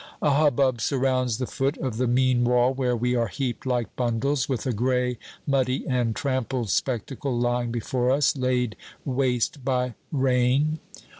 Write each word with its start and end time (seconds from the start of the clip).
A 0.19 0.31
hubbub 0.31 0.81
surrounds 0.81 1.37
the 1.37 1.45
foot 1.45 1.77
of 1.77 1.97
the 1.97 2.07
mean 2.07 2.43
wall 2.43 2.73
where 2.73 2.95
we 2.97 3.15
are 3.15 3.27
heaped 3.27 3.67
like 3.67 3.95
bundles, 3.95 4.49
with 4.49 4.65
a 4.65 4.73
gray, 4.73 5.19
muddy, 5.45 5.85
and 5.87 6.15
trampled 6.15 6.71
spectacle 6.71 7.37
lying 7.37 7.71
before 7.71 8.09
us, 8.09 8.35
laid 8.35 8.75
waste 9.05 9.63
by 9.63 9.93
rain. 10.11 10.79